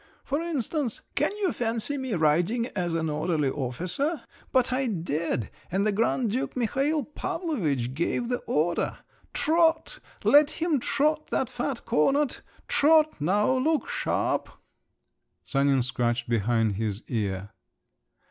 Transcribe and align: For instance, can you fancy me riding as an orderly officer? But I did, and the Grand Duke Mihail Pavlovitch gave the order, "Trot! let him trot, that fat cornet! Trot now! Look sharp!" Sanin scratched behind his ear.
For 0.23 0.41
instance, 0.41 1.01
can 1.13 1.29
you 1.37 1.53
fancy 1.53 1.95
me 1.95 2.15
riding 2.15 2.65
as 2.75 2.95
an 2.95 3.07
orderly 3.07 3.51
officer? 3.51 4.23
But 4.51 4.73
I 4.73 4.87
did, 4.87 5.51
and 5.71 5.85
the 5.85 5.91
Grand 5.91 6.31
Duke 6.31 6.55
Mihail 6.57 7.03
Pavlovitch 7.03 7.93
gave 7.93 8.27
the 8.27 8.39
order, 8.47 8.97
"Trot! 9.31 9.99
let 10.23 10.49
him 10.59 10.79
trot, 10.79 11.27
that 11.27 11.51
fat 11.51 11.85
cornet! 11.85 12.41
Trot 12.67 13.21
now! 13.21 13.55
Look 13.55 13.87
sharp!" 13.87 14.49
Sanin 15.43 15.83
scratched 15.83 16.27
behind 16.27 16.77
his 16.77 17.03
ear. 17.07 17.51